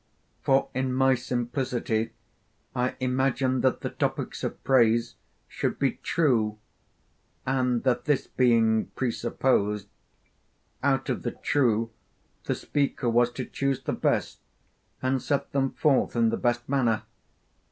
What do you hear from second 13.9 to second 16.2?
best and set them forth